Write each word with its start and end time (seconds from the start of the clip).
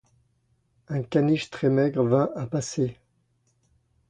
Un 0.87 1.03
caniche 1.03 1.51
très 1.51 1.69
maigre 1.69 2.01
vint 2.03 2.31
à 2.35 2.47
passer. 2.47 2.97